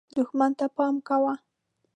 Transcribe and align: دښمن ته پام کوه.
دښمن 0.15 0.51
ته 0.59 0.65
پام 0.75 0.95
کوه. 1.07 1.33